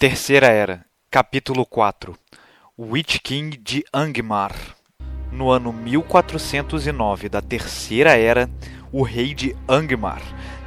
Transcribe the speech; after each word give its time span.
Terceira 0.00 0.46
Era, 0.46 0.84
capítulo 1.10 1.66
4 1.66 2.16
Witch 2.78 3.18
King 3.18 3.56
de 3.56 3.84
Angmar 3.92 4.54
No 5.32 5.50
ano 5.50 5.72
1409 5.72 7.28
da 7.28 7.42
Terceira 7.42 8.16
Era, 8.16 8.48
o 8.92 9.02
rei 9.02 9.34
de 9.34 9.56
Angmar 9.68 10.22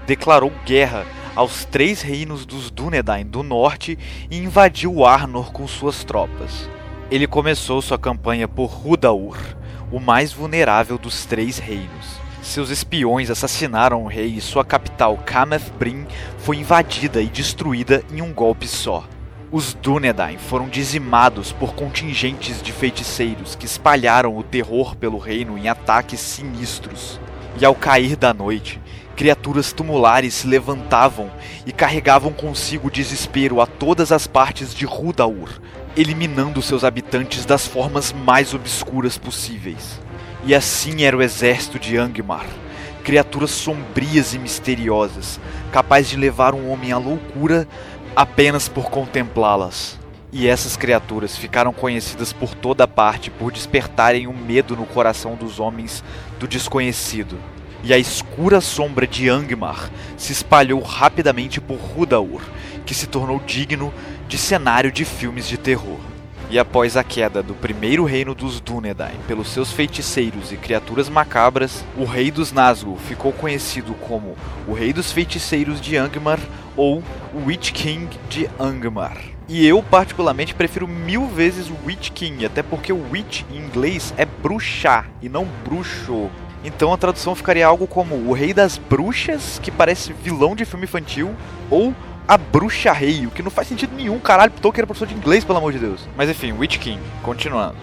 declarou 0.06 0.52
guerra 0.66 1.06
aos 1.34 1.64
três 1.64 2.02
reinos 2.02 2.46
dos 2.46 2.70
Dúnedain 2.70 3.26
do 3.26 3.42
norte 3.42 3.98
e 4.30 4.38
invadiu 4.38 5.06
Arnor 5.06 5.54
com 5.54 5.66
suas 5.66 6.04
tropas. 6.04 6.70
Ele 7.10 7.26
começou 7.26 7.82
sua 7.82 7.98
campanha 7.98 8.50
por 8.50 8.86
Hudaur, 8.86 9.38
o 9.94 10.02
mais 10.02 10.34
vulnerável 10.34 10.98
dos 10.98 11.26
três 11.26 11.58
reinos. 11.58 12.20
Seus 12.42 12.70
espiões 12.70 13.30
assassinaram 13.30 14.04
o 14.04 14.08
rei 14.08 14.36
e 14.36 14.42
sua 14.42 14.66
capital, 14.66 15.16
Kameth 15.20 15.72
Brin, 15.80 16.06
foi 16.40 16.58
invadida 16.58 17.22
e 17.22 17.28
destruída 17.28 18.04
em 18.12 18.22
um 18.22 18.34
golpe 18.34 18.68
só. 18.68 19.06
Os 19.54 19.74
Dúnedain 19.74 20.38
foram 20.38 20.70
dizimados 20.70 21.52
por 21.52 21.76
contingentes 21.76 22.62
de 22.62 22.72
feiticeiros 22.72 23.54
que 23.54 23.66
espalharam 23.66 24.38
o 24.38 24.44
terror 24.44 24.96
pelo 24.96 25.18
reino 25.18 25.58
em 25.58 25.68
ataques 25.68 26.22
sinistros. 26.22 27.20
E 27.60 27.66
ao 27.66 27.76
cair 27.76 28.16
da 28.16 28.34
noite, 28.34 28.80
criaturas 29.14 29.74
tumulares 29.74 30.36
se 30.36 30.48
levantavam 30.48 31.30
e 31.66 31.74
carregavam 31.74 32.32
consigo 32.32 32.90
desespero 32.90 33.60
a 33.60 33.68
todas 33.68 34.14
as 34.14 34.26
partes 34.26 34.74
de 34.74 34.86
Rudaur, 34.86 35.50
eliminando 35.98 36.62
seus 36.62 36.86
habitantes 36.86 37.44
das 37.44 37.68
formas 37.68 38.14
mais 38.14 38.54
obscuras 38.54 39.18
possíveis. 39.18 40.00
E 40.46 40.56
assim 40.56 41.04
era 41.04 41.18
o 41.18 41.22
exército 41.22 41.78
de 41.78 41.98
Angmar, 41.98 42.48
criaturas 43.04 43.52
sombrias 43.52 44.34
e 44.34 44.40
misteriosas, 44.40 45.42
capazes 45.74 46.10
de 46.10 46.16
levar 46.16 46.54
um 46.54 46.72
homem 46.72 46.94
à 46.94 46.98
loucura 46.98 47.68
apenas 48.16 48.68
por 48.68 48.90
contemplá-las. 48.90 50.00
E 50.34 50.48
essas 50.48 50.78
criaturas 50.78 51.38
ficaram 51.38 51.74
conhecidas 51.74 52.32
por 52.32 52.56
toda 52.56 52.88
parte 52.88 53.30
por 53.30 53.52
despertarem 53.52 54.28
um 54.28 54.34
medo 54.34 54.76
no 54.76 54.86
coração 54.86 55.36
dos 55.36 55.60
homens 55.60 56.04
do 56.40 56.48
desconhecido. 56.48 57.38
E 57.84 57.94
a 57.94 57.98
escura 57.98 58.62
sombra 58.62 59.08
de 59.08 59.28
Angmar 59.28 59.90
se 60.16 60.32
espalhou 60.32 60.82
rapidamente 60.82 61.60
por 61.60 61.78
Rudaur, 61.78 62.42
que 62.86 62.94
se 62.94 63.08
tornou 63.08 63.40
digno 63.40 63.94
de 64.28 64.38
cenário 64.38 64.92
de 64.92 65.04
filmes 65.04 65.48
de 65.48 65.58
terror. 65.58 66.11
E 66.52 66.60
após 66.60 66.98
a 66.98 67.04
queda 67.04 67.42
do 67.42 67.54
primeiro 67.54 68.04
reino 68.04 68.36
dos 68.36 68.60
Dúnedain 68.60 69.16
pelos 69.26 69.48
seus 69.48 69.72
feiticeiros 69.72 70.52
e 70.52 70.58
criaturas 70.58 71.08
macabras, 71.08 71.86
o 71.96 72.04
rei 72.04 72.30
dos 72.30 72.52
Nazgûl 72.52 72.98
ficou 72.98 73.32
conhecido 73.32 73.94
como 73.94 74.36
o 74.68 74.74
Rei 74.74 74.92
dos 74.92 75.14
Feiticeiros 75.14 75.80
de 75.80 75.96
Angmar 75.96 76.42
ou 76.76 77.02
Witch 77.34 77.72
King 77.72 78.10
de 78.30 78.50
Angmar. 78.60 79.18
E 79.48 79.66
eu, 79.66 79.82
particularmente, 79.82 80.54
prefiro 80.54 80.90
mil 80.90 81.26
vezes 81.26 81.72
Witch 81.86 82.10
King, 82.10 82.46
até 82.46 82.62
porque 82.62 82.92
o 82.92 83.02
Witch 83.10 83.44
em 83.50 83.56
inglês 83.56 84.14
é 84.18 84.26
bruxar 84.26 85.10
e 85.22 85.30
não 85.30 85.48
bruxo. 85.64 86.30
Então 86.66 86.92
a 86.92 86.98
tradução 86.98 87.34
ficaria 87.34 87.66
algo 87.66 87.88
como 87.88 88.14
o 88.14 88.34
Rei 88.34 88.54
das 88.54 88.78
Bruxas, 88.78 89.58
que 89.64 89.72
parece 89.72 90.12
vilão 90.12 90.54
de 90.54 90.66
filme 90.66 90.84
infantil, 90.84 91.34
ou 91.70 91.96
a 92.32 92.38
Bruxa 92.38 92.94
Rei, 92.94 93.28
o 93.28 93.30
que 93.30 93.44
não 93.44 93.52
faz 93.52 93.68
sentido 93.68 93.94
nenhum, 93.94 94.18
caralho, 94.18 94.54
Tolkien 94.54 94.84
era 94.84 94.88
professor 94.88 95.06
de 95.06 95.14
inglês, 95.14 95.44
pelo 95.44 95.58
amor 95.58 95.74
de 95.74 95.80
Deus. 95.80 96.08
Mas 96.16 96.30
enfim, 96.30 96.54
Witch 96.54 96.78
King, 96.78 97.02
continuando. 97.22 97.76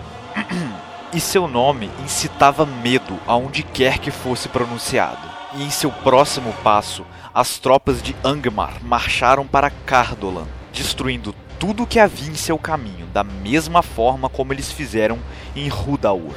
e 1.13 1.21
seu 1.21 1.47
nome 1.47 1.91
incitava 2.03 2.65
medo 2.65 3.21
aonde 3.27 3.63
quer 3.63 3.99
que 3.99 4.11
fosse 4.11 4.49
pronunciado. 4.49 5.21
E 5.55 5.65
em 5.65 5.69
seu 5.69 5.93
próximo 5.93 6.55
passo, 6.65 7.05
as 7.35 7.59
tropas 7.59 8.01
de 8.01 8.17
Angmar 8.25 8.83
marcharam 8.83 9.47
para 9.47 9.69
Cardolan, 9.69 10.47
destruindo 10.73 11.35
tudo 11.59 11.87
que 11.87 12.01
havia 12.01 12.31
em 12.31 12.35
seu 12.35 12.59
caminho, 12.59 13.05
da 13.09 13.23
mesma 13.23 13.83
forma 13.83 14.31
como 14.31 14.55
eles 14.55 14.73
fizeram 14.73 15.19
em 15.55 15.69
Rudaur. 15.69 16.33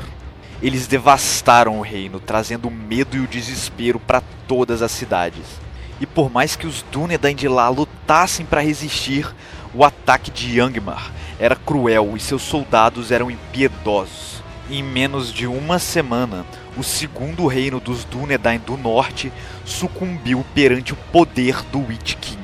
Eles 0.62 0.86
devastaram 0.86 1.80
o 1.80 1.82
reino, 1.82 2.20
trazendo 2.20 2.68
o 2.68 2.72
medo 2.72 3.16
e 3.16 3.22
o 3.22 3.28
desespero 3.28 4.02
para 4.02 4.22
todas 4.50 4.82
as 4.82 4.92
cidades. 4.92 5.71
E 6.02 6.06
por 6.08 6.32
mais 6.32 6.56
que 6.56 6.66
os 6.66 6.84
Dúnedain 6.92 7.36
de 7.36 7.48
lá 7.48 7.70
lutassem 7.70 8.44
para 8.44 8.60
resistir, 8.60 9.32
o 9.72 9.86
ataque 9.86 10.32
de 10.32 10.58
Yangmar 10.58 11.12
era 11.40 11.56
cruel 11.56 12.14
e 12.18 12.20
seus 12.20 12.42
soldados 12.42 13.12
eram 13.12 13.30
impiedosos. 13.30 14.42
Em 14.68 14.82
menos 14.82 15.32
de 15.32 15.46
uma 15.46 15.78
semana, 15.78 16.44
o 16.76 16.84
segundo 16.84 17.46
reino 17.46 17.80
dos 17.80 18.04
Dúnedain 18.04 18.58
do 18.58 18.76
norte 18.78 19.32
sucumbiu 19.64 20.44
perante 20.56 20.92
o 20.92 20.98
poder 21.12 21.62
do 21.72 21.86
Witch 21.86 22.16
King. 22.16 22.40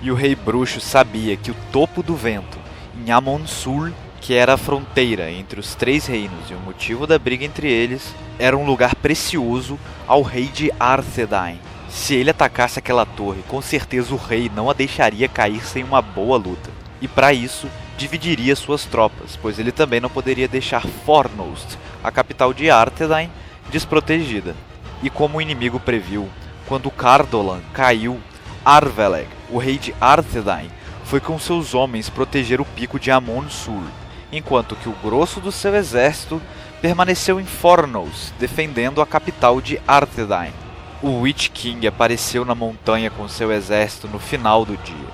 E 0.00 0.12
o 0.12 0.14
rei 0.14 0.36
bruxo 0.36 0.80
sabia 0.80 1.36
que 1.36 1.50
o 1.50 1.56
topo 1.72 2.00
do 2.00 2.14
vento, 2.14 2.58
em 2.96 3.10
Amon-Sul, 3.10 3.92
que 4.20 4.34
era 4.34 4.54
a 4.54 4.58
fronteira 4.58 5.32
entre 5.32 5.58
os 5.58 5.74
três 5.74 6.06
reinos 6.06 6.48
e 6.48 6.54
o 6.54 6.60
motivo 6.60 7.08
da 7.08 7.18
briga 7.18 7.44
entre 7.44 7.68
eles, 7.68 8.14
era 8.38 8.56
um 8.56 8.64
lugar 8.64 8.94
precioso 8.94 9.80
ao 10.06 10.22
rei 10.22 10.46
de 10.46 10.70
Arthedain. 10.78 11.58
Se 11.94 12.16
ele 12.16 12.30
atacasse 12.30 12.80
aquela 12.80 13.06
torre, 13.06 13.42
com 13.46 13.62
certeza 13.62 14.12
o 14.12 14.18
rei 14.18 14.50
não 14.54 14.68
a 14.68 14.72
deixaria 14.74 15.28
cair 15.28 15.64
sem 15.64 15.84
uma 15.84 16.02
boa 16.02 16.36
luta. 16.36 16.68
E 17.00 17.06
para 17.06 17.32
isso, 17.32 17.68
dividiria 17.96 18.56
suas 18.56 18.84
tropas, 18.84 19.38
pois 19.40 19.60
ele 19.60 19.70
também 19.70 20.00
não 20.00 20.10
poderia 20.10 20.48
deixar 20.48 20.84
Fornost, 21.06 21.78
a 22.02 22.10
capital 22.10 22.52
de 22.52 22.68
Arthedain, 22.68 23.30
desprotegida. 23.70 24.56
E 25.04 25.08
como 25.08 25.38
o 25.38 25.40
inimigo 25.40 25.78
previu, 25.78 26.28
quando 26.66 26.90
Cardolan 26.90 27.60
caiu, 27.72 28.20
Arveleg, 28.64 29.28
o 29.48 29.56
rei 29.56 29.78
de 29.78 29.94
Arthedain, 30.00 30.70
foi 31.04 31.20
com 31.20 31.38
seus 31.38 31.74
homens 31.74 32.10
proteger 32.10 32.60
o 32.60 32.66
pico 32.66 32.98
de 32.98 33.12
Amon-Sul, 33.12 33.84
enquanto 34.32 34.76
que 34.76 34.88
o 34.88 34.96
grosso 35.02 35.40
do 35.40 35.52
seu 35.52 35.74
exército 35.76 36.42
permaneceu 36.82 37.40
em 37.40 37.46
Fornos, 37.46 38.32
defendendo 38.38 39.00
a 39.00 39.06
capital 39.06 39.60
de 39.60 39.80
Arthedain. 39.86 40.63
O 41.02 41.20
Witch 41.20 41.50
King 41.50 41.86
apareceu 41.86 42.44
na 42.44 42.54
montanha 42.54 43.10
com 43.10 43.28
seu 43.28 43.52
exército 43.52 44.08
no 44.08 44.18
final 44.18 44.64
do 44.64 44.76
dia, 44.76 45.08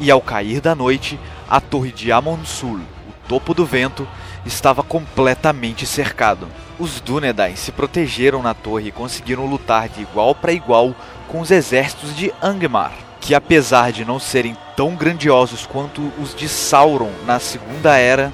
e 0.00 0.10
ao 0.10 0.20
cair 0.20 0.60
da 0.60 0.74
noite, 0.74 1.18
a 1.48 1.60
torre 1.60 1.92
de 1.92 2.10
Amon-Sul, 2.10 2.78
o 2.78 3.28
topo 3.28 3.52
do 3.52 3.66
vento, 3.66 4.08
estava 4.46 4.82
completamente 4.82 5.86
cercado. 5.86 6.48
Os 6.78 7.00
Dúnedain 7.00 7.56
se 7.56 7.72
protegeram 7.72 8.42
na 8.42 8.54
torre 8.54 8.88
e 8.88 8.92
conseguiram 8.92 9.46
lutar 9.46 9.88
de 9.88 10.02
igual 10.02 10.34
para 10.34 10.52
igual 10.52 10.94
com 11.28 11.40
os 11.40 11.50
exércitos 11.50 12.16
de 12.16 12.32
Angmar, 12.42 12.92
que 13.20 13.34
apesar 13.34 13.92
de 13.92 14.04
não 14.04 14.18
serem 14.18 14.56
tão 14.76 14.94
grandiosos 14.94 15.66
quanto 15.66 16.12
os 16.18 16.34
de 16.34 16.48
Sauron 16.48 17.12
na 17.26 17.38
Segunda 17.38 17.96
Era, 17.96 18.32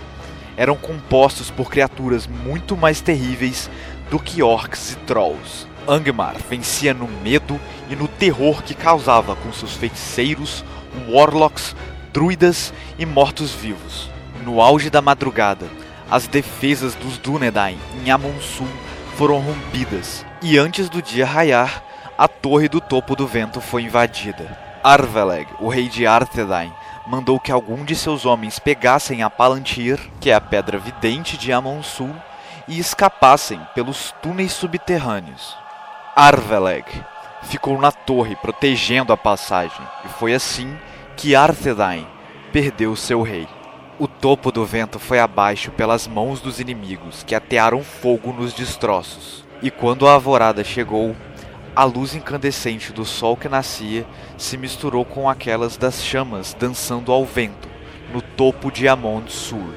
eram 0.57 0.77
compostos 0.77 1.51
por 1.51 1.71
criaturas 1.71 2.27
muito 2.27 2.77
mais 2.77 3.01
terríveis 3.01 3.71
do 4.11 4.19
que 4.19 4.43
orcs 4.43 4.93
e 4.93 4.97
trolls. 4.97 5.70
Angmar 5.89 6.37
vencia 6.49 6.95
no 6.95 7.09
medo 7.09 7.61
e 7.89 7.97
no 7.97 8.07
terror 8.07 8.63
que 8.63 8.75
causava 8.75 9.35
com 9.37 9.53
seus 9.53 9.75
feiticeiros, 9.75 10.65
warlocks, 11.09 11.75
druidas 12.13 12.73
e 12.99 13.07
mortos-vivos. 13.07 14.11
No 14.45 14.61
auge 14.61 14.91
da 14.91 15.03
madrugada, 15.03 15.67
as 16.11 16.27
defesas 16.27 16.95
dos 16.95 17.19
Dúnedain 17.19 17.79
em 18.05 18.11
Amon-Sul 18.11 18.69
foram 19.17 19.39
rompidas, 19.39 20.25
e 20.43 20.57
antes 20.59 20.89
do 20.89 21.03
dia 21.03 21.27
raiar, 21.27 21.85
a 22.17 22.27
Torre 22.27 22.69
do 22.69 22.81
Topo 22.81 23.15
do 23.15 23.27
Vento 23.27 23.61
foi 23.61 23.83
invadida. 23.83 24.59
Arveleg, 24.83 25.47
o 25.59 25.69
rei 25.69 25.89
de 25.89 26.07
Arthedain, 26.07 26.73
mandou 27.07 27.39
que 27.39 27.53
algum 27.53 27.85
de 27.85 27.95
seus 27.95 28.25
homens 28.25 28.59
pegassem 28.59 29.23
a 29.23 29.29
Palantir, 29.29 29.99
que 30.21 30.31
é 30.31 30.35
a 30.35 30.41
pedra 30.41 30.79
vidente 30.79 31.37
de 31.37 31.53
Amon-Sul, 31.53 32.15
e 32.67 32.79
escapassem 32.79 33.61
pelos 33.75 34.15
túneis 34.23 34.53
subterrâneos. 34.53 35.57
Arveleg 36.17 36.85
ficou 37.45 37.81
na 37.81 37.93
torre 37.93 38.35
protegendo 38.37 39.13
a 39.13 39.17
passagem, 39.17 39.81
e 40.05 40.09
foi 40.09 40.35
assim 40.35 40.77
que 41.17 41.37
Arthedain 41.37 42.07
perdeu 42.53 42.97
seu 42.97 43.23
rei. 43.23 43.47
O 43.97 44.09
topo 44.09 44.51
do 44.51 44.67
vento 44.67 44.99
foi 44.99 45.21
abaixo 45.21 45.71
pelas 45.71 46.09
mãos 46.09 46.41
dos 46.41 46.59
inimigos, 46.59 47.23
que 47.23 47.35
atearam 47.35 47.85
fogo 47.85 48.33
nos 48.33 48.53
destroços. 48.53 49.45
E 49.63 49.71
quando 49.71 50.09
a 50.09 50.13
alvorada 50.15 50.65
chegou, 50.65 51.15
a 51.77 51.85
luz 51.85 52.15
incandescente 52.15 52.93
do 52.93 53.05
sol 53.05 53.37
que 53.37 53.49
nascia 53.49 54.05
se 54.37 54.57
misturou 54.57 55.05
com 55.05 55.29
aquelas 55.29 55.77
das 55.77 56.03
chamas 56.03 56.55
dançando 56.59 57.13
ao 57.13 57.25
vento, 57.25 57.69
no 58.13 58.21
topo 58.21 58.73
de 58.73 58.89
Amon 58.89 59.23
Sul. 59.29 59.73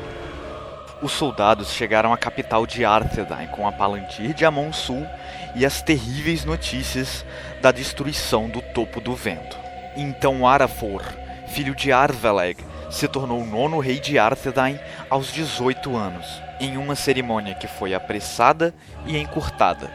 Os 1.03 1.11
soldados 1.11 1.73
chegaram 1.73 2.13
à 2.13 2.17
capital 2.17 2.65
de 2.65 2.85
Arthedain 2.85 3.47
com 3.47 3.67
a 3.67 3.73
Palantir 3.73 4.33
de 4.33 4.45
Amon 4.45 4.71
Sul 4.71 5.05
e 5.53 5.65
as 5.65 5.81
terríveis 5.81 6.45
notícias 6.45 7.25
da 7.61 7.73
destruição 7.73 8.47
do 8.47 8.61
topo 8.61 9.01
do 9.01 9.13
vento. 9.13 9.57
Então 9.97 10.47
Arafor, 10.47 11.03
filho 11.47 11.75
de 11.75 11.91
Arveleg, 11.91 12.63
se 12.89 13.05
tornou 13.09 13.41
o 13.41 13.45
nono 13.45 13.79
rei 13.79 13.99
de 13.99 14.17
Arthedain 14.17 14.79
aos 15.09 15.29
18 15.33 15.93
anos, 15.93 16.41
em 16.57 16.77
uma 16.77 16.95
cerimônia 16.95 17.53
que 17.53 17.67
foi 17.67 17.93
apressada 17.93 18.73
e 19.05 19.17
encurtada. 19.17 19.91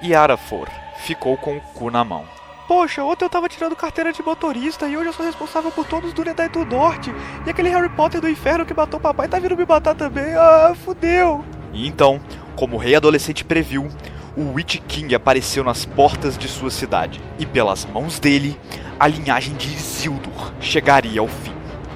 E 0.00 0.14
Arafor 0.14 0.68
ficou 0.98 1.36
com 1.36 1.56
o 1.56 1.60
cu 1.60 1.90
na 1.90 2.04
mão. 2.04 2.24
Poxa, 2.66 3.02
ontem 3.02 3.24
eu 3.24 3.30
tava 3.30 3.48
tirando 3.48 3.74
carteira 3.74 4.12
de 4.12 4.22
motorista 4.22 4.86
e 4.86 4.96
hoje 4.96 5.08
eu 5.08 5.12
sou 5.12 5.26
responsável 5.26 5.70
por 5.70 5.86
todos 5.86 6.08
os 6.08 6.14
Dunedin 6.14 6.48
do 6.48 6.64
Norte. 6.64 7.12
E 7.44 7.50
aquele 7.50 7.68
Harry 7.68 7.88
Potter 7.88 8.20
do 8.20 8.28
inferno 8.28 8.64
que 8.64 8.74
matou 8.74 9.00
papai 9.00 9.28
tá 9.28 9.38
vindo 9.38 9.56
me 9.56 9.66
matar 9.66 9.94
também. 9.94 10.34
Ah, 10.34 10.74
fudeu. 10.84 11.44
E 11.72 11.86
então, 11.86 12.20
como 12.54 12.76
o 12.76 12.78
rei 12.78 12.94
adolescente 12.94 13.44
previu, 13.44 13.88
o 14.36 14.52
Witch 14.52 14.78
King 14.86 15.14
apareceu 15.14 15.64
nas 15.64 15.84
portas 15.84 16.38
de 16.38 16.48
sua 16.48 16.70
cidade. 16.70 17.20
E 17.38 17.44
pelas 17.44 17.84
mãos 17.84 18.18
dele, 18.18 18.58
a 18.98 19.08
linhagem 19.08 19.54
de 19.54 19.68
Isildur 19.68 20.52
chegaria 20.60 21.20
ao 21.20 21.28
fim 21.28 21.51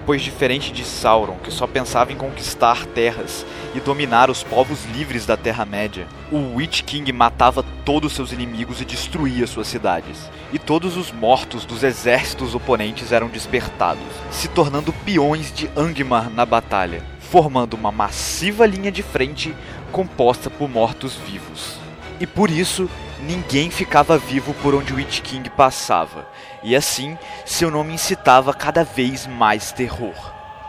pois 0.06 0.22
diferente 0.22 0.72
de 0.72 0.84
Sauron, 0.84 1.36
que 1.42 1.50
só 1.50 1.66
pensava 1.66 2.12
em 2.12 2.16
conquistar 2.16 2.86
terras 2.86 3.44
e 3.74 3.80
dominar 3.80 4.30
os 4.30 4.44
povos 4.44 4.84
livres 4.86 5.26
da 5.26 5.36
Terra-média, 5.36 6.06
o 6.30 6.54
Witch 6.54 6.82
King 6.82 7.12
matava 7.12 7.64
todos 7.84 8.12
seus 8.12 8.30
inimigos 8.32 8.80
e 8.80 8.84
destruía 8.84 9.48
suas 9.48 9.66
cidades. 9.66 10.30
E 10.52 10.60
todos 10.60 10.96
os 10.96 11.10
mortos 11.10 11.64
dos 11.64 11.82
exércitos 11.82 12.54
oponentes 12.54 13.10
eram 13.10 13.26
despertados, 13.26 14.04
se 14.30 14.46
tornando 14.46 14.92
peões 14.92 15.52
de 15.52 15.68
Angmar 15.76 16.30
na 16.30 16.46
batalha, 16.46 17.02
formando 17.18 17.74
uma 17.74 17.90
massiva 17.90 18.64
linha 18.64 18.92
de 18.92 19.02
frente 19.02 19.52
composta 19.90 20.48
por 20.48 20.70
mortos-vivos. 20.70 21.78
E 22.20 22.26
por 22.26 22.48
isso, 22.48 22.88
ninguém 23.20 23.70
ficava 23.70 24.18
vivo 24.18 24.54
por 24.54 24.74
onde 24.74 24.92
o 24.92 24.96
Witch 24.96 25.20
King 25.20 25.48
passava, 25.50 26.26
e 26.62 26.74
assim 26.74 27.18
seu 27.44 27.70
nome 27.70 27.94
incitava 27.94 28.52
cada 28.52 28.84
vez 28.84 29.26
mais 29.26 29.72
terror. 29.72 30.14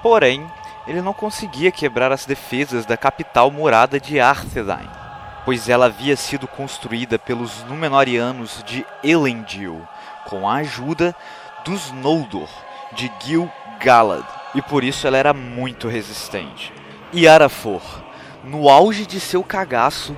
Porém, 0.02 0.46
ele 0.88 1.02
não 1.02 1.14
conseguia 1.14 1.72
quebrar 1.72 2.12
as 2.12 2.26
defesas 2.26 2.86
da 2.86 2.96
capital 2.96 3.52
murada 3.52 4.00
de 4.00 4.20
Arthedain, 4.20 4.90
pois 5.44 5.68
ela 5.68 5.88
havia 5.88 6.16
sido 6.16 6.48
construída 6.48 7.20
pelos 7.20 7.64
Númenóreanos 7.66 8.64
de 8.66 8.86
Elendil, 9.04 9.86
com 10.26 10.48
a 10.50 10.56
ajuda 10.56 11.16
dos 11.66 11.92
Noldor 11.92 12.50
de 12.94 13.12
Gil-galad, 13.20 14.26
e 14.56 14.62
por 14.62 14.84
isso 14.84 15.06
ela 15.06 15.18
era 15.18 15.34
muito 15.34 15.88
resistente. 15.88 16.74
E 17.12 17.28
Arafor, 17.28 17.82
no 18.44 18.70
auge 18.70 19.06
de 19.06 19.20
seu 19.20 19.44
cagaço, 19.44 20.16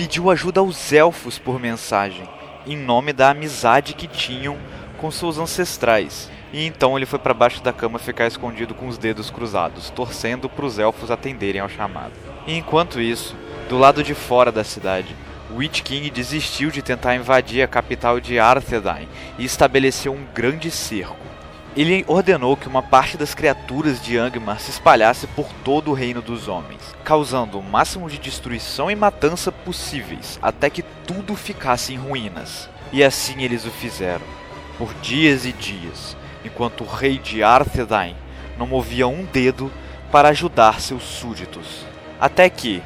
pediu 0.00 0.30
ajuda 0.30 0.60
aos 0.60 0.94
elfos 0.94 1.38
por 1.38 1.60
mensagem, 1.60 2.26
em 2.66 2.74
nome 2.74 3.12
da 3.12 3.28
amizade 3.28 3.92
que 3.92 4.06
tinham 4.06 4.56
com 4.96 5.10
seus 5.10 5.36
ancestrais. 5.36 6.30
E 6.54 6.64
então 6.64 6.96
ele 6.96 7.04
foi 7.04 7.18
para 7.18 7.34
baixo 7.34 7.62
da 7.62 7.70
cama 7.70 7.98
ficar 7.98 8.26
escondido 8.26 8.74
com 8.74 8.88
os 8.88 8.96
dedos 8.96 9.28
cruzados, 9.28 9.90
torcendo 9.90 10.48
para 10.48 10.64
os 10.64 10.78
elfos 10.78 11.10
atenderem 11.10 11.60
ao 11.60 11.68
chamado. 11.68 12.12
E 12.46 12.56
enquanto 12.56 12.98
isso, 12.98 13.36
do 13.68 13.76
lado 13.76 14.02
de 14.02 14.14
fora 14.14 14.50
da 14.50 14.64
cidade, 14.64 15.14
Witch 15.54 15.82
King 15.82 16.08
desistiu 16.08 16.70
de 16.70 16.80
tentar 16.80 17.14
invadir 17.14 17.62
a 17.62 17.68
capital 17.68 18.18
de 18.18 18.38
Arthedain 18.38 19.06
e 19.38 19.44
estabeleceu 19.44 20.14
um 20.14 20.24
grande 20.34 20.70
cerco. 20.70 21.29
Ele 21.76 22.04
ordenou 22.08 22.56
que 22.56 22.66
uma 22.66 22.82
parte 22.82 23.16
das 23.16 23.32
criaturas 23.32 24.02
de 24.02 24.18
Angmar 24.18 24.58
se 24.58 24.70
espalhasse 24.70 25.28
por 25.28 25.46
todo 25.64 25.92
o 25.92 25.94
reino 25.94 26.20
dos 26.20 26.48
homens, 26.48 26.80
causando 27.04 27.60
o 27.60 27.62
máximo 27.62 28.10
de 28.10 28.18
destruição 28.18 28.90
e 28.90 28.96
matança 28.96 29.52
possíveis, 29.52 30.36
até 30.42 30.68
que 30.68 30.82
tudo 30.82 31.36
ficasse 31.36 31.94
em 31.94 31.96
ruínas. 31.96 32.68
E 32.92 33.04
assim 33.04 33.42
eles 33.42 33.64
o 33.64 33.70
fizeram, 33.70 34.26
por 34.76 34.92
dias 34.94 35.46
e 35.46 35.52
dias, 35.52 36.16
enquanto 36.44 36.82
o 36.82 36.86
rei 36.88 37.18
de 37.18 37.42
Arthedain 37.42 38.16
não 38.58 38.66
movia 38.66 39.06
um 39.06 39.24
dedo 39.24 39.70
para 40.10 40.30
ajudar 40.30 40.80
seus 40.80 41.04
súditos. 41.04 41.86
Até 42.20 42.50
que, 42.50 42.82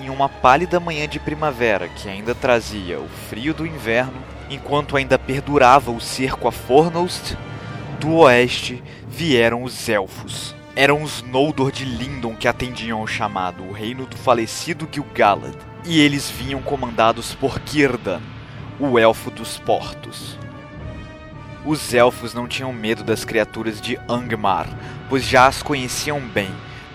em 0.00 0.10
uma 0.10 0.28
pálida 0.28 0.80
manhã 0.80 1.06
de 1.06 1.20
primavera 1.20 1.88
que 1.88 2.08
ainda 2.08 2.34
trazia 2.34 2.98
o 2.98 3.08
frio 3.28 3.54
do 3.54 3.64
inverno, 3.64 4.20
enquanto 4.50 4.96
ainda 4.96 5.16
perdurava 5.16 5.92
o 5.92 6.00
cerco 6.00 6.48
a 6.48 6.52
Fornost, 6.52 7.36
do 7.96 8.14
oeste 8.16 8.82
vieram 9.08 9.62
os 9.62 9.88
elfos. 9.88 10.54
Eram 10.74 11.02
os 11.02 11.22
Noldor 11.22 11.72
de 11.72 11.84
Lindon 11.84 12.36
que 12.36 12.46
atendiam 12.46 13.00
ao 13.00 13.06
chamado, 13.06 13.64
o 13.64 13.72
reino 13.72 14.06
do 14.06 14.16
falecido 14.16 14.88
Gil-galad. 14.92 15.56
E 15.84 16.00
eles 16.00 16.30
vinham 16.30 16.60
comandados 16.60 17.34
por 17.34 17.60
Círdan, 17.66 18.20
o 18.78 18.98
elfo 18.98 19.30
dos 19.30 19.58
portos. 19.58 20.38
Os 21.64 21.94
elfos 21.94 22.34
não 22.34 22.46
tinham 22.46 22.72
medo 22.72 23.02
das 23.02 23.24
criaturas 23.24 23.80
de 23.80 23.98
Angmar, 24.08 24.68
pois 25.08 25.24
já 25.24 25.46
as 25.46 25.62
conheciam 25.62 26.20
bem, 26.20 26.50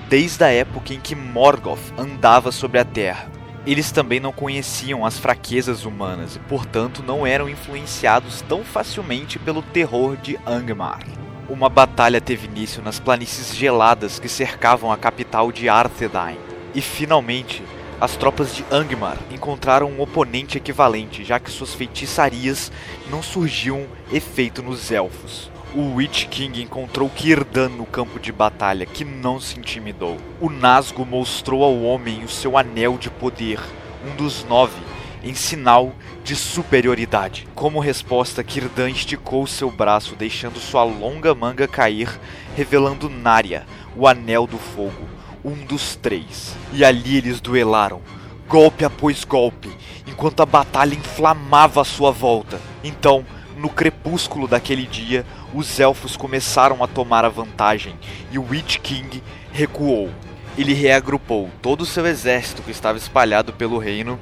desde 0.07 0.43
a 0.43 0.49
época 0.49 0.93
em 0.93 0.99
que 0.99 1.15
Morgoth 1.15 1.91
andava 1.97 2.51
sobre 2.51 2.79
a 2.79 2.85
terra. 2.85 3.27
Eles 3.65 3.91
também 3.91 4.19
não 4.19 4.31
conheciam 4.31 5.05
as 5.05 5.19
fraquezas 5.19 5.85
humanas 5.85 6.35
e, 6.35 6.39
portanto, 6.39 7.03
não 7.05 7.27
eram 7.27 7.47
influenciados 7.47 8.41
tão 8.41 8.63
facilmente 8.63 9.37
pelo 9.37 9.61
terror 9.61 10.17
de 10.17 10.39
Angmar. 10.47 11.05
Uma 11.47 11.69
batalha 11.69 12.19
teve 12.19 12.47
início 12.47 12.81
nas 12.81 12.99
planícies 12.99 13.55
geladas 13.55 14.17
que 14.17 14.27
cercavam 14.27 14.91
a 14.91 14.97
capital 14.97 15.51
de 15.51 15.69
Arthedain, 15.69 16.37
e 16.73 16.81
finalmente 16.81 17.61
as 17.99 18.15
tropas 18.15 18.55
de 18.55 18.65
Angmar 18.71 19.17
encontraram 19.29 19.91
um 19.91 20.01
oponente 20.01 20.57
equivalente, 20.57 21.23
já 21.23 21.39
que 21.39 21.51
suas 21.51 21.75
feitiçarias 21.75 22.71
não 23.11 23.21
surgiam 23.21 23.85
efeito 24.11 24.63
nos 24.63 24.91
elfos 24.91 25.50
o 25.73 25.95
Witch 25.95 26.27
King 26.27 26.61
encontrou 26.61 27.09
Círdan 27.15 27.69
no 27.69 27.85
campo 27.85 28.19
de 28.19 28.31
batalha, 28.31 28.85
que 28.85 29.05
não 29.05 29.39
se 29.39 29.57
intimidou. 29.57 30.17
O 30.39 30.49
Nazgûl 30.49 31.05
mostrou 31.05 31.63
ao 31.63 31.81
homem 31.81 32.23
o 32.23 32.29
seu 32.29 32.57
anel 32.57 32.97
de 32.97 33.09
poder, 33.09 33.59
um 34.05 34.15
dos 34.15 34.43
nove, 34.43 34.81
em 35.23 35.33
sinal 35.33 35.93
de 36.23 36.35
superioridade. 36.35 37.47
Como 37.55 37.79
resposta, 37.79 38.43
Círdan 38.45 38.89
esticou 38.89 39.47
seu 39.47 39.71
braço, 39.71 40.15
deixando 40.15 40.59
sua 40.59 40.83
longa 40.83 41.33
manga 41.33 41.67
cair, 41.67 42.09
revelando 42.55 43.09
Narya, 43.09 43.65
o 43.95 44.07
Anel 44.07 44.45
do 44.45 44.57
Fogo, 44.57 45.07
um 45.43 45.55
dos 45.65 45.95
três. 45.95 46.53
E 46.73 46.83
ali 46.83 47.15
eles 47.17 47.39
duelaram, 47.39 48.01
golpe 48.45 48.83
após 48.83 49.23
golpe, 49.23 49.69
enquanto 50.05 50.41
a 50.41 50.45
batalha 50.45 50.95
inflamava 50.95 51.79
a 51.81 51.85
sua 51.85 52.11
volta. 52.11 52.59
Então, 52.83 53.25
no 53.61 53.69
crepúsculo 53.69 54.47
daquele 54.47 54.87
dia, 54.87 55.23
os 55.53 55.79
elfos 55.79 56.17
começaram 56.17 56.83
a 56.83 56.87
tomar 56.87 57.23
a 57.23 57.29
vantagem 57.29 57.95
e 58.31 58.39
o 58.39 58.45
Witch 58.49 58.79
King 58.79 59.21
recuou. 59.53 60.09
Ele 60.57 60.73
reagrupou 60.73 61.49
todo 61.61 61.81
o 61.81 61.85
seu 61.85 62.07
exército 62.07 62.63
que 62.63 62.71
estava 62.71 62.97
espalhado 62.97 63.53
pelo 63.53 63.77
reino 63.77 64.19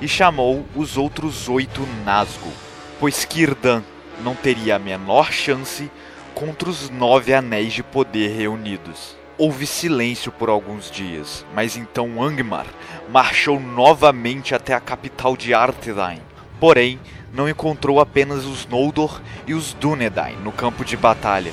e 0.00 0.06
chamou 0.06 0.64
os 0.74 0.96
outros 0.96 1.48
oito 1.48 1.86
Nazgûl, 2.04 2.52
pois 3.00 3.26
Círdan 3.28 3.82
não 4.22 4.36
teria 4.36 4.76
a 4.76 4.78
menor 4.78 5.32
chance 5.32 5.90
contra 6.32 6.68
os 6.68 6.88
nove 6.88 7.34
anéis 7.34 7.72
de 7.72 7.82
poder 7.82 8.36
reunidos. 8.36 9.16
Houve 9.36 9.66
silêncio 9.66 10.30
por 10.30 10.48
alguns 10.48 10.90
dias, 10.90 11.44
mas 11.54 11.76
então 11.76 12.22
Angmar 12.22 12.66
marchou 13.10 13.58
novamente 13.58 14.54
até 14.54 14.74
a 14.74 14.80
capital 14.80 15.36
de 15.36 15.52
Arthedain. 15.52 16.20
Porém, 16.58 16.98
não 17.32 17.48
encontrou 17.48 18.00
apenas 18.00 18.44
os 18.44 18.66
Noldor 18.66 19.20
e 19.46 19.54
os 19.54 19.72
Dúnedain 19.74 20.36
no 20.36 20.52
campo 20.52 20.84
de 20.84 20.96
batalha. 20.96 21.52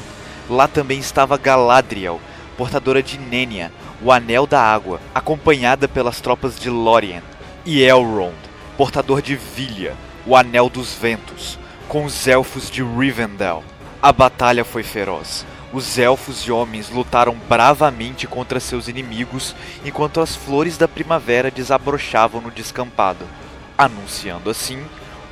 Lá 0.49 0.67
também 0.67 0.99
estava 0.99 1.37
Galadriel, 1.37 2.19
portadora 2.57 3.01
de 3.01 3.17
Nenya, 3.17 3.71
o 4.01 4.11
Anel 4.11 4.45
da 4.45 4.61
Água, 4.61 4.99
acompanhada 5.13 5.87
pelas 5.87 6.19
tropas 6.19 6.59
de 6.59 6.69
Lórien, 6.69 7.21
e 7.65 7.81
Elrond, 7.81 8.35
portador 8.77 9.21
de 9.21 9.35
Vilha, 9.35 9.95
o 10.25 10.35
Anel 10.35 10.69
dos 10.69 10.93
Ventos, 10.93 11.57
com 11.87 12.05
os 12.05 12.27
elfos 12.27 12.69
de 12.69 12.83
Rivendell. 12.83 13.63
A 14.01 14.11
batalha 14.11 14.65
foi 14.65 14.83
feroz. 14.83 15.45
Os 15.71 15.97
elfos 15.97 16.41
e 16.41 16.51
homens 16.51 16.89
lutaram 16.89 17.35
bravamente 17.49 18.27
contra 18.27 18.59
seus 18.59 18.87
inimigos 18.87 19.55
enquanto 19.83 20.21
as 20.21 20.35
flores 20.35 20.77
da 20.77 20.87
primavera 20.87 21.49
desabrochavam 21.49 22.41
no 22.41 22.51
descampado, 22.51 23.25
anunciando 23.77 24.49
assim 24.49 24.83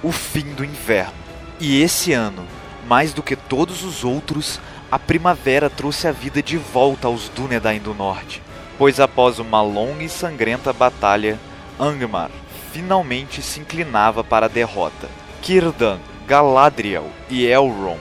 o 0.04 0.12
fim 0.12 0.54
do 0.54 0.66
inverno. 0.66 1.14
E 1.60 1.82
esse 1.82 2.14
ano, 2.14 2.46
mais 2.88 3.14
do 3.14 3.22
que 3.22 3.36
todos 3.36 3.84
os 3.84 4.04
outros, 4.04 4.60
a 4.92 5.00
primavera 5.00 5.70
trouxe 5.70 6.08
a 6.08 6.12
vida 6.12 6.42
de 6.42 6.58
volta 6.58 7.08
aos 7.08 7.30
Dúnedain 7.30 7.80
do 7.80 7.94
Norte, 7.94 8.42
pois 8.78 9.00
após 9.00 9.40
uma 9.40 9.62
longa 9.62 10.04
e 10.04 10.10
sangrenta 10.10 10.74
batalha, 10.74 11.40
Angmar 11.80 12.32
finalmente 12.72 13.42
se 13.42 13.60
inclinava 13.60 14.24
para 14.24 14.46
a 14.46 14.50
derrota. 14.50 15.10
Círdan, 15.42 16.00
Galadriel 16.28 17.10
e 17.30 17.46
Elrond 17.46 18.00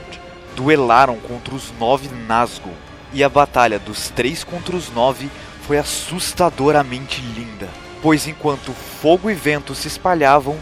duelaram 0.55 1.17
contra 1.17 1.55
os 1.55 1.73
nove 1.79 2.09
Nazgûl, 2.27 2.73
e 3.13 3.25
a 3.25 3.29
batalha 3.29 3.79
dos 3.79 4.09
três 4.11 4.45
contra 4.45 4.77
os 4.77 4.91
nove 4.91 5.29
foi 5.63 5.79
assustadoramente 5.79 7.21
linda, 7.21 7.69
pois 8.03 8.27
enquanto 8.27 8.73
fogo 8.73 9.31
e 9.31 9.35
vento 9.35 9.75
se 9.75 9.89
espalhavam, 9.89 10.57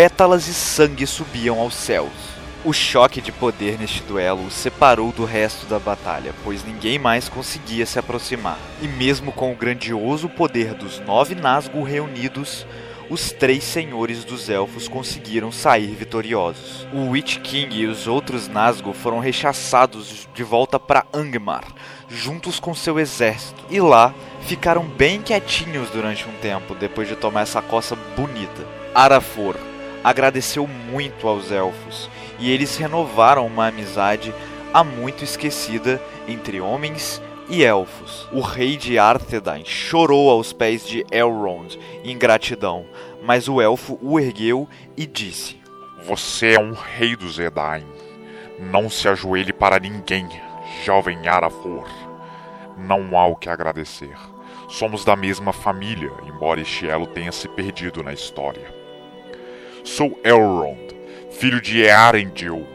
pétalas 0.00 0.48
e 0.48 0.54
sangue 0.54 1.06
subiam 1.06 1.60
aos 1.60 1.74
céus. 1.74 2.08
O 2.64 2.72
choque 2.72 3.20
de 3.20 3.30
poder 3.30 3.78
neste 3.78 4.02
duelo 4.04 4.46
o 4.46 4.50
separou 4.50 5.12
do 5.12 5.26
resto 5.26 5.66
da 5.66 5.78
batalha, 5.78 6.32
pois 6.42 6.64
ninguém 6.64 6.98
mais 6.98 7.28
conseguia 7.28 7.84
se 7.84 7.98
aproximar. 7.98 8.56
E 8.80 8.88
mesmo 8.88 9.30
com 9.30 9.52
o 9.52 9.54
grandioso 9.54 10.26
poder 10.26 10.72
dos 10.72 11.00
nove 11.00 11.34
Nazgûl 11.34 11.82
reunidos, 11.82 12.66
os 13.10 13.30
três 13.30 13.62
senhores 13.62 14.24
dos 14.24 14.48
elfos 14.48 14.88
conseguiram 14.88 15.52
sair 15.52 15.94
vitoriosos. 15.94 16.86
O 16.94 17.10
Witch 17.10 17.36
King 17.40 17.80
e 17.80 17.86
os 17.86 18.06
outros 18.06 18.48
Nazgûl 18.48 18.94
foram 18.94 19.18
rechaçados 19.18 20.26
de 20.34 20.42
volta 20.42 20.80
para 20.80 21.04
Angmar, 21.12 21.64
juntos 22.08 22.58
com 22.58 22.74
seu 22.74 22.98
exército, 22.98 23.62
e 23.68 23.78
lá 23.82 24.14
ficaram 24.46 24.82
bem 24.82 25.20
quietinhos 25.20 25.90
durante 25.90 26.26
um 26.26 26.32
tempo 26.40 26.74
depois 26.74 27.06
de 27.06 27.16
tomar 27.16 27.42
essa 27.42 27.60
coça 27.60 27.94
bonita. 28.16 28.66
Arafor 28.94 29.56
agradeceu 30.02 30.66
muito 30.66 31.28
aos 31.28 31.50
elfos 31.50 32.08
e 32.38 32.50
eles 32.50 32.76
renovaram 32.76 33.46
uma 33.46 33.68
amizade 33.68 34.34
há 34.72 34.82
muito 34.82 35.24
esquecida 35.24 36.00
entre 36.26 36.60
homens 36.60 37.22
e 37.48 37.64
elfos. 37.64 38.28
O 38.32 38.40
rei 38.40 38.76
de 38.76 38.98
Arthedain 38.98 39.64
chorou 39.64 40.30
aos 40.30 40.52
pés 40.52 40.86
de 40.86 41.04
Elrond 41.10 41.78
em 42.04 42.16
gratidão, 42.16 42.86
mas 43.22 43.48
o 43.48 43.60
elfo 43.60 43.98
o 44.00 44.18
ergueu 44.18 44.68
e 44.96 45.06
disse: 45.06 45.60
Você 46.06 46.54
é 46.54 46.60
um 46.60 46.72
rei 46.72 47.16
dos 47.16 47.38
Edain. 47.38 47.84
Não 48.58 48.88
se 48.88 49.08
ajoelhe 49.08 49.52
para 49.52 49.78
ninguém, 49.78 50.28
jovem 50.84 51.26
Arafor. 51.26 51.88
Não 52.76 53.18
há 53.18 53.26
o 53.26 53.36
que 53.36 53.48
agradecer. 53.48 54.16
Somos 54.68 55.04
da 55.04 55.16
mesma 55.16 55.52
família, 55.52 56.12
embora 56.26 56.60
este 56.60 56.86
elo 56.88 57.06
tenha 57.06 57.32
se 57.32 57.48
perdido 57.48 58.02
na 58.02 58.12
história. 58.12 58.79
Sou 59.84 60.18
Elrond, 60.22 60.78
filho 61.30 61.60
de 61.60 61.80
Earendil, 61.82 62.66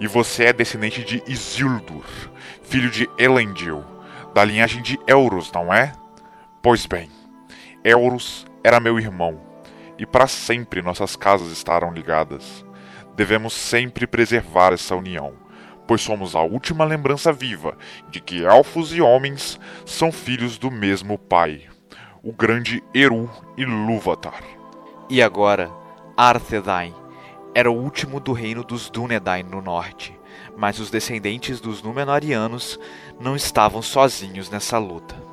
e 0.00 0.06
você 0.06 0.44
é 0.44 0.52
descendente 0.52 1.04
de 1.04 1.22
Isildur, 1.26 2.04
filho 2.62 2.90
de 2.90 3.08
Elendil, 3.18 3.84
da 4.34 4.44
linhagem 4.44 4.82
de 4.82 4.98
Elros, 5.06 5.52
não 5.52 5.72
é? 5.72 5.92
Pois 6.62 6.86
bem, 6.86 7.10
Elros 7.84 8.46
era 8.62 8.80
meu 8.80 8.98
irmão, 8.98 9.40
e 9.98 10.06
para 10.06 10.26
sempre 10.26 10.82
nossas 10.82 11.14
casas 11.16 11.52
estarão 11.52 11.92
ligadas. 11.92 12.64
Devemos 13.14 13.52
sempre 13.52 14.06
preservar 14.06 14.72
essa 14.72 14.96
união, 14.96 15.34
pois 15.86 16.00
somos 16.00 16.34
a 16.34 16.40
última 16.40 16.84
lembrança 16.84 17.32
viva 17.32 17.76
de 18.08 18.20
que 18.20 18.42
elfos 18.42 18.92
e 18.92 19.00
homens 19.00 19.60
são 19.84 20.10
filhos 20.10 20.58
do 20.58 20.70
mesmo 20.70 21.18
pai, 21.18 21.62
o 22.22 22.32
grande 22.32 22.82
Eru 22.94 23.30
Ilúvatar. 23.56 24.42
E 25.08 25.22
agora, 25.22 25.70
Arthedain 26.16 26.94
era 27.54 27.70
o 27.70 27.74
último 27.74 28.20
do 28.20 28.32
reino 28.32 28.62
dos 28.62 28.88
Dúnedain 28.88 29.42
no 29.42 29.60
norte, 29.60 30.16
mas 30.56 30.78
os 30.78 30.90
descendentes 30.90 31.60
dos 31.60 31.82
Númenóreanos 31.82 32.78
não 33.20 33.34
estavam 33.34 33.82
sozinhos 33.82 34.48
nessa 34.48 34.78
luta. 34.78 35.23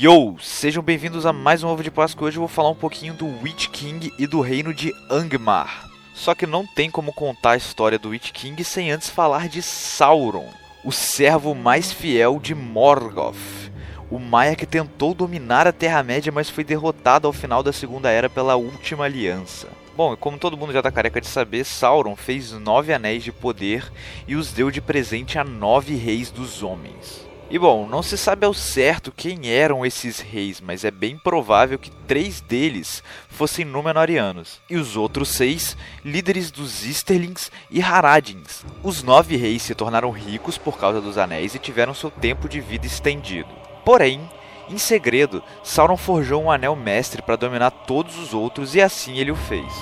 Yo! 0.00 0.36
Sejam 0.40 0.80
bem-vindos 0.80 1.26
a 1.26 1.32
mais 1.32 1.64
um 1.64 1.68
Ovo 1.68 1.82
de 1.82 1.90
Páscoa. 1.90 2.28
Hoje 2.28 2.36
eu 2.36 2.42
vou 2.42 2.48
falar 2.48 2.70
um 2.70 2.74
pouquinho 2.76 3.14
do 3.14 3.26
Witch 3.42 3.66
King 3.66 4.12
e 4.16 4.28
do 4.28 4.40
reino 4.40 4.72
de 4.72 4.94
Angmar. 5.10 5.90
Só 6.14 6.36
que 6.36 6.46
não 6.46 6.64
tem 6.64 6.88
como 6.88 7.12
contar 7.12 7.50
a 7.50 7.56
história 7.56 7.98
do 7.98 8.10
Witch 8.10 8.30
King 8.30 8.62
sem 8.62 8.92
antes 8.92 9.10
falar 9.10 9.48
de 9.48 9.60
Sauron, 9.60 10.46
o 10.84 10.92
servo 10.92 11.52
mais 11.52 11.90
fiel 11.90 12.38
de 12.38 12.54
Morgoth, 12.54 13.72
o 14.08 14.20
Maia 14.20 14.54
que 14.54 14.66
tentou 14.66 15.14
dominar 15.14 15.66
a 15.66 15.72
Terra-média, 15.72 16.30
mas 16.30 16.48
foi 16.48 16.62
derrotado 16.62 17.26
ao 17.26 17.32
final 17.32 17.60
da 17.64 17.72
Segunda 17.72 18.08
Era 18.08 18.30
pela 18.30 18.54
Última 18.54 19.04
Aliança. 19.04 19.66
Bom, 19.96 20.16
como 20.16 20.38
todo 20.38 20.56
mundo 20.56 20.72
já 20.72 20.80
tá 20.80 20.92
careca 20.92 21.20
de 21.20 21.26
saber, 21.26 21.64
Sauron 21.64 22.14
fez 22.14 22.52
nove 22.52 22.94
anéis 22.94 23.24
de 23.24 23.32
poder 23.32 23.90
e 24.28 24.36
os 24.36 24.52
deu 24.52 24.70
de 24.70 24.80
presente 24.80 25.40
a 25.40 25.42
nove 25.42 25.96
reis 25.96 26.30
dos 26.30 26.62
homens. 26.62 27.27
E 27.50 27.58
bom, 27.58 27.86
não 27.86 28.02
se 28.02 28.18
sabe 28.18 28.44
ao 28.44 28.52
certo 28.52 29.10
quem 29.10 29.48
eram 29.48 29.86
esses 29.86 30.20
reis, 30.20 30.60
mas 30.60 30.84
é 30.84 30.90
bem 30.90 31.16
provável 31.16 31.78
que 31.78 31.90
três 31.90 32.42
deles 32.42 33.02
fossem 33.30 33.64
Númenóreanos, 33.64 34.60
e 34.68 34.76
os 34.76 34.98
outros 34.98 35.30
seis, 35.30 35.74
líderes 36.04 36.50
dos 36.50 36.84
Easterlings 36.84 37.50
e 37.70 37.80
Haradins. 37.80 38.66
Os 38.82 39.02
nove 39.02 39.36
reis 39.36 39.62
se 39.62 39.74
tornaram 39.74 40.10
ricos 40.10 40.58
por 40.58 40.78
causa 40.78 41.00
dos 41.00 41.16
anéis 41.16 41.54
e 41.54 41.58
tiveram 41.58 41.94
seu 41.94 42.10
tempo 42.10 42.50
de 42.50 42.60
vida 42.60 42.86
estendido. 42.86 43.48
Porém, 43.82 44.28
em 44.68 44.76
segredo, 44.76 45.42
Sauron 45.64 45.96
forjou 45.96 46.42
um 46.42 46.50
anel 46.50 46.76
mestre 46.76 47.22
para 47.22 47.36
dominar 47.36 47.70
todos 47.70 48.18
os 48.18 48.34
outros 48.34 48.74
e 48.74 48.82
assim 48.82 49.16
ele 49.16 49.30
o 49.30 49.36
fez. 49.36 49.72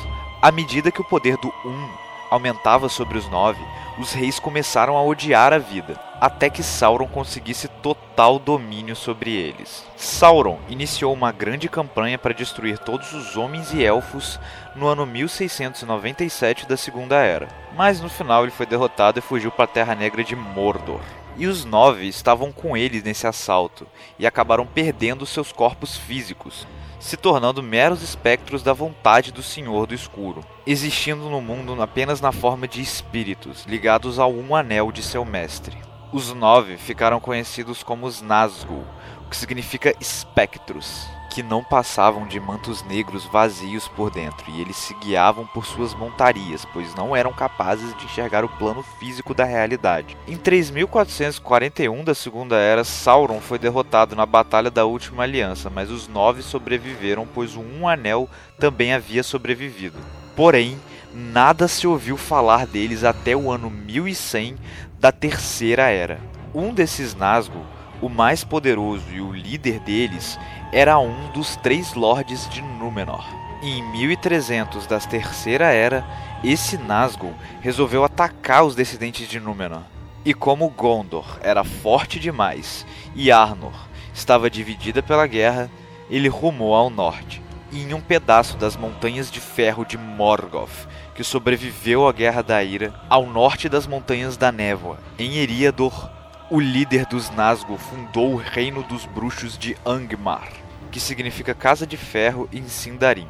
À 0.41 0.53
medida 0.53 0.93
que 0.93 1.01
o 1.01 1.09
poder 1.09 1.37
do 1.39 1.49
Um 1.65 2.06
aumentava 2.31 2.89
sobre 2.89 3.19
os 3.19 3.29
nove, 3.29 3.61
os 3.99 4.13
reis 4.13 4.39
começaram 4.39 4.97
a 4.97 5.03
odiar 5.03 5.53
a 5.53 5.59
vida, 5.59 5.99
até 6.21 6.51
que 6.51 6.63
Sauron 6.63 7.07
conseguisse 7.07 7.69
total 7.69 8.39
domínio 8.39 8.95
sobre 8.95 9.31
eles. 9.31 9.85
Sauron 9.97 10.59
iniciou 10.69 11.13
uma 11.13 11.33
grande 11.33 11.69
campanha 11.69 12.19
para 12.19 12.35
destruir 12.35 12.79
todos 12.79 13.13
os 13.13 13.37
homens 13.37 13.73
e 13.73 13.85
elfos 13.85 14.39
no 14.75 14.87
ano 14.87 15.07
1697 15.07 16.67
da 16.67 16.77
Segunda 16.77 17.17
Era, 17.17 17.49
mas 17.75 18.01
no 18.01 18.09
final 18.09 18.43
ele 18.43 18.53
foi 18.53 18.67
derrotado 18.67 19.19
e 19.19 19.23
fugiu 19.23 19.51
para 19.51 19.65
a 19.65 19.69
Terra 19.69 19.95
Negra 19.95 20.23
de 20.23 20.37
Mordor. 20.37 21.01
E 21.39 21.47
os 21.47 21.65
nove 21.65 22.07
estavam 22.07 22.51
com 22.51 22.77
ele 22.77 23.03
nesse 23.03 23.27
assalto 23.27 23.87
e 24.19 24.27
acabaram 24.27 24.67
perdendo 24.67 25.27
seus 25.27 25.53
corpos 25.53 25.97
físicos, 25.97 26.67
se 26.99 27.17
tornando 27.17 27.63
meros 27.63 28.03
espectros 28.03 28.63
da 28.63 28.73
vontade 28.73 29.33
do 29.33 29.43
Senhor 29.43 29.87
do 29.87 29.95
Escuro, 29.95 30.45
existindo 30.67 31.29
no 31.31 31.41
mundo 31.41 31.81
apenas 31.81 32.21
na 32.21 32.33
forma 32.33 32.67
de 32.67 32.81
espíritos, 32.81 33.65
ligados 33.67 34.19
ao 34.19 34.33
um 34.33 34.55
anel 34.55 34.91
de 34.91 35.03
seu 35.03 35.25
mestre. 35.25 35.77
Os 36.13 36.33
nove 36.33 36.77
ficaram 36.77 37.21
conhecidos 37.21 37.83
como 37.83 38.07
os 38.07 38.23
Nazgûl, 38.23 38.85
o 39.25 39.29
que 39.29 39.37
significa 39.37 39.95
espectros, 40.01 41.07
que 41.31 41.43
não 41.43 41.63
passavam 41.63 42.27
de 42.27 42.41
mantos 42.41 42.83
negros 42.85 43.25
vazios 43.25 43.89
por 43.89 44.11
dentro, 44.11 44.51
e 44.51 44.61
eles 44.61 44.77
se 44.77 44.95
guiavam 44.95 45.47
por 45.47 45.67
suas 45.67 45.95
montarias, 45.95 46.67
pois 46.73 46.95
não 46.95 47.15
eram 47.15 47.33
capazes 47.33 47.97
de 47.97 48.05
enxergar 48.05 48.45
o 48.45 48.49
plano 48.49 48.83
físico 48.99 49.35
da 49.35 49.45
realidade. 49.45 50.17
Em 50.27 50.37
3441 50.37 52.05
da 52.05 52.15
Segunda 52.15 52.57
Era, 52.57 52.85
Sauron 52.85 53.41
foi 53.41 53.59
derrotado 53.59 54.17
na 54.17 54.25
Batalha 54.27 54.71
da 54.71 54.85
Última 54.85 55.25
Aliança, 55.25 55.69
mas 55.69 55.91
os 55.91 56.09
nove 56.09 56.43
sobreviveram, 56.43 57.27
pois 57.35 57.55
o 57.55 57.61
Um 57.61 57.89
Anel 57.89 58.29
também 58.59 58.93
havia 58.93 59.23
sobrevivido. 59.23 59.99
Porém, 60.35 60.79
nada 61.13 61.67
se 61.67 61.87
ouviu 61.87 62.17
falar 62.17 62.67
deles 62.67 63.05
até 63.05 63.35
o 63.35 63.51
ano 63.51 63.71
1100 63.71 64.57
da 64.99 65.11
Terceira 65.13 65.89
Era. 65.89 66.19
Um 66.55 66.73
desses 66.73 67.15
Nazgûl, 67.15 67.65
o 68.01 68.09
mais 68.09 68.45
poderoso 68.45 69.05
e 69.13 69.21
o 69.21 69.33
líder 69.33 69.81
deles, 69.81 70.39
era 70.73 70.99
um 70.99 71.31
dos 71.33 71.57
três 71.57 71.95
lordes 71.95 72.49
de 72.49 72.61
Númenor. 72.61 73.25
Em 73.63 73.83
1300 73.93 74.87
da 74.87 74.99
Terceira 74.99 75.67
Era, 75.67 76.05
esse 76.45 76.77
Nazgûl 76.77 77.33
resolveu 77.61 78.05
atacar 78.05 78.65
os 78.65 78.75
descendentes 78.75 79.29
de 79.29 79.41
Númenor. 79.41 79.83
E 80.25 80.35
como 80.35 80.69
Gondor 80.69 81.39
era 81.41 81.63
forte 81.63 82.19
demais 82.19 82.85
e 83.15 83.31
Arnor 83.31 83.87
estava 84.13 84.51
dividida 84.51 85.03
pela 85.03 85.27
guerra, 85.27 85.71
ele 86.11 86.29
rumou 86.29 86.75
ao 86.75 86.91
norte. 86.91 87.41
E 87.71 87.83
em 87.83 87.95
um 87.95 88.01
pedaço 88.01 88.57
das 88.57 88.77
montanhas 88.77 89.31
de 89.31 89.41
ferro 89.41 89.85
de 89.85 89.97
Morgoth, 89.97 90.89
que 91.15 91.23
sobreviveu 91.23 92.07
à 92.09 92.13
Guerra 92.13 92.43
da 92.43 92.63
Ira, 92.63 92.95
ao 93.09 93.27
norte 93.27 93.69
das 93.69 93.87
Montanhas 93.87 94.37
da 94.37 94.53
Névoa, 94.53 94.99
em 95.19 95.37
Eriador, 95.37 96.11
o 96.49 96.61
líder 96.61 97.07
dos 97.07 97.29
Nazgûl 97.31 97.77
fundou 97.77 98.35
o 98.35 98.37
reino 98.37 98.83
dos 98.85 99.05
bruxos 99.05 99.59
de 99.59 99.77
Angmar, 99.85 100.49
que 100.93 101.01
significa 101.01 101.55
Casa 101.55 101.87
de 101.87 101.97
Ferro 101.97 102.49
em 102.53 102.69
Sindarin. 102.69 103.29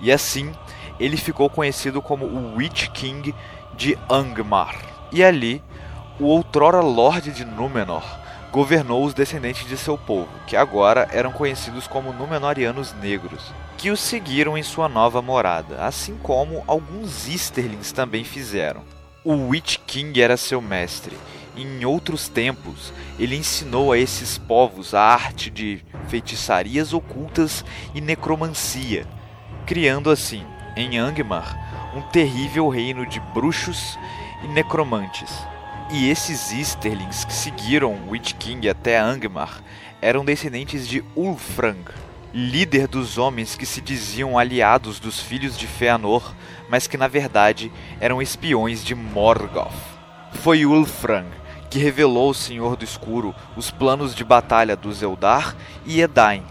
E 0.00 0.12
assim, 0.12 0.52
ele 1.00 1.16
ficou 1.16 1.50
conhecido 1.50 2.00
como 2.00 2.24
o 2.24 2.56
Witch 2.56 2.88
King 2.90 3.34
de 3.76 3.98
Angmar. 4.08 4.76
E 5.10 5.24
ali, 5.24 5.62
o 6.20 6.26
outrora 6.26 6.80
Lorde 6.80 7.32
de 7.32 7.44
Númenor 7.44 8.04
governou 8.52 9.04
os 9.04 9.12
descendentes 9.12 9.68
de 9.68 9.76
seu 9.76 9.98
povo, 9.98 10.28
que 10.46 10.56
agora 10.56 11.08
eram 11.12 11.32
conhecidos 11.32 11.86
como 11.86 12.12
Númenóreanos 12.12 12.94
Negros, 12.94 13.52
que 13.76 13.90
os 13.90 14.00
seguiram 14.00 14.56
em 14.56 14.62
sua 14.62 14.88
nova 14.88 15.20
morada, 15.20 15.84
assim 15.84 16.16
como 16.22 16.62
alguns 16.66 17.28
Easterlings 17.28 17.92
também 17.92 18.24
fizeram. 18.24 18.82
O 19.24 19.48
Witch 19.48 19.78
King 19.86 20.22
era 20.22 20.36
seu 20.36 20.62
mestre, 20.62 21.16
em 21.56 21.84
outros 21.84 22.28
tempos, 22.28 22.92
ele 23.18 23.36
ensinou 23.36 23.92
a 23.92 23.98
esses 23.98 24.36
povos 24.36 24.94
a 24.94 25.00
arte 25.00 25.50
de 25.50 25.82
feitiçarias 26.08 26.92
ocultas 26.92 27.64
e 27.94 28.00
necromancia. 28.00 29.06
criando 29.64 30.10
assim, 30.10 30.44
em 30.76 30.96
Angmar, 30.96 31.90
um 31.96 32.00
terrível 32.00 32.68
reino 32.68 33.04
de 33.04 33.18
bruxos 33.18 33.98
e 34.44 34.46
necromantes. 34.48 35.32
E 35.90 36.08
esses 36.08 36.52
Easterlings 36.52 37.24
que 37.24 37.32
seguiram 37.32 37.98
Witch 38.08 38.34
King 38.34 38.68
até 38.68 38.98
Angmar 38.98 39.62
eram 40.00 40.24
descendentes 40.24 40.86
de 40.86 41.02
Ulfrang, 41.16 41.84
líder 42.32 42.86
dos 42.86 43.18
homens 43.18 43.56
que 43.56 43.66
se 43.66 43.80
diziam 43.80 44.38
aliados 44.38 45.00
dos 45.00 45.20
filhos 45.20 45.58
de 45.58 45.66
Feanor, 45.66 46.34
mas 46.68 46.86
que 46.86 46.96
na 46.96 47.08
verdade 47.08 47.72
eram 47.98 48.22
espiões 48.22 48.84
de 48.84 48.94
Morgoth. 48.94 49.72
Foi 50.32 50.66
Ulfrang 50.66 51.26
que 51.76 51.82
revelou 51.82 52.28
ao 52.28 52.34
Senhor 52.34 52.74
do 52.74 52.86
Escuro 52.86 53.34
os 53.54 53.70
planos 53.70 54.14
de 54.14 54.24
batalha 54.24 54.74
dos 54.74 55.02
Eldar 55.02 55.54
e 55.84 56.00
Edain, 56.00 56.42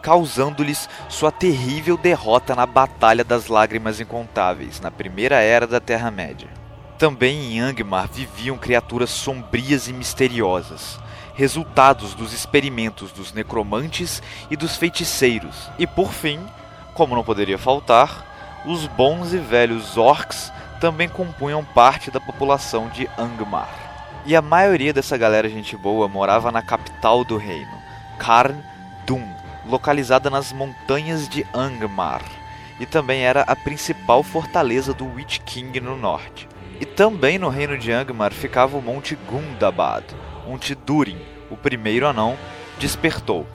causando-lhes 0.00 0.88
sua 1.06 1.30
terrível 1.30 1.98
derrota 1.98 2.56
na 2.56 2.64
Batalha 2.64 3.22
das 3.22 3.48
Lágrimas 3.48 4.00
Incontáveis, 4.00 4.80
na 4.80 4.90
Primeira 4.90 5.36
Era 5.36 5.66
da 5.66 5.80
Terra-média. 5.80 6.48
Também 6.96 7.52
em 7.52 7.60
Angmar 7.60 8.08
viviam 8.10 8.56
criaturas 8.56 9.10
sombrias 9.10 9.86
e 9.86 9.92
misteriosas, 9.92 10.98
resultados 11.34 12.14
dos 12.14 12.32
experimentos 12.32 13.12
dos 13.12 13.34
necromantes 13.34 14.22
e 14.50 14.56
dos 14.56 14.78
feiticeiros. 14.78 15.68
E 15.78 15.86
por 15.86 16.10
fim, 16.10 16.40
como 16.94 17.14
não 17.14 17.22
poderia 17.22 17.58
faltar, 17.58 18.62
os 18.64 18.86
bons 18.86 19.34
e 19.34 19.38
velhos 19.38 19.98
orcs 19.98 20.50
também 20.80 21.06
compunham 21.06 21.62
parte 21.62 22.10
da 22.10 22.18
população 22.18 22.88
de 22.88 23.06
Angmar. 23.18 23.89
E 24.26 24.36
a 24.36 24.42
maioria 24.42 24.92
dessa 24.92 25.16
galera 25.16 25.48
gente 25.48 25.76
boa 25.76 26.06
morava 26.06 26.52
na 26.52 26.60
capital 26.60 27.24
do 27.24 27.38
reino, 27.38 27.72
Karn 28.18 28.62
Dum, 29.06 29.26
localizada 29.66 30.28
nas 30.28 30.52
montanhas 30.52 31.26
de 31.26 31.46
Angmar, 31.54 32.22
e 32.78 32.84
também 32.84 33.22
era 33.22 33.42
a 33.42 33.56
principal 33.56 34.22
fortaleza 34.22 34.92
do 34.92 35.06
Witch 35.06 35.38
King 35.40 35.80
no 35.80 35.96
norte. 35.96 36.46
E 36.78 36.84
também 36.84 37.38
no 37.38 37.48
reino 37.48 37.78
de 37.78 37.90
Angmar 37.92 38.32
ficava 38.32 38.76
o 38.76 38.82
Monte 38.82 39.16
Gundabad, 39.28 40.04
onde 40.46 40.74
Durin, 40.74 41.20
o 41.50 41.56
primeiro 41.56 42.06
anão, 42.06 42.36
despertou. 42.78 43.46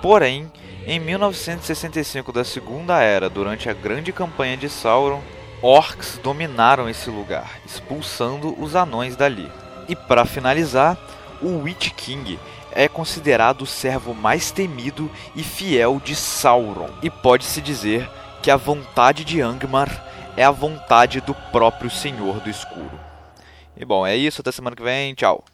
Porém, 0.00 0.50
em 0.86 0.98
1965 1.00 2.32
da 2.32 2.44
Segunda 2.44 3.00
Era, 3.00 3.28
durante 3.28 3.68
a 3.68 3.74
grande 3.74 4.12
campanha 4.12 4.56
de 4.56 4.68
Sauron, 4.68 5.22
orcs 5.62 6.18
dominaram 6.22 6.88
esse 6.88 7.08
lugar, 7.08 7.58
expulsando 7.64 8.54
os 8.62 8.74
anões 8.74 9.16
dali. 9.16 9.50
E 9.88 9.94
para 9.94 10.24
finalizar, 10.24 10.96
o 11.40 11.62
Witch 11.62 11.90
King 11.90 12.38
é 12.72 12.88
considerado 12.88 13.62
o 13.62 13.66
servo 13.66 14.14
mais 14.14 14.50
temido 14.50 15.10
e 15.36 15.42
fiel 15.42 16.00
de 16.04 16.16
Sauron, 16.16 16.90
e 17.02 17.10
pode-se 17.10 17.60
dizer 17.60 18.08
que 18.42 18.50
a 18.50 18.56
vontade 18.56 19.24
de 19.24 19.40
Angmar 19.40 20.04
é 20.36 20.44
a 20.44 20.50
vontade 20.50 21.20
do 21.20 21.34
próprio 21.52 21.90
Senhor 21.90 22.40
do 22.40 22.50
Escuro. 22.50 22.98
E 23.76 23.84
bom, 23.84 24.06
é 24.06 24.16
isso, 24.16 24.40
até 24.40 24.50
semana 24.50 24.74
que 24.74 24.82
vem, 24.82 25.14
tchau. 25.14 25.44